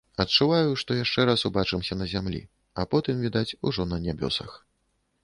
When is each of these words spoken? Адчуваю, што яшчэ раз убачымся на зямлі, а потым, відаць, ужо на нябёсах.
Адчуваю, 0.23 0.69
што 0.81 0.95
яшчэ 0.99 1.25
раз 1.29 1.43
убачымся 1.49 1.97
на 1.99 2.07
зямлі, 2.13 2.39
а 2.81 2.87
потым, 2.95 3.21
відаць, 3.27 3.55
ужо 3.73 3.87
на 3.93 4.01
нябёсах. 4.07 4.51